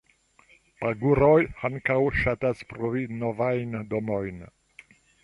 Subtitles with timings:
[0.83, 1.33] Paguroj
[1.69, 4.41] ankaŭ ŝatas provi novajn domojn.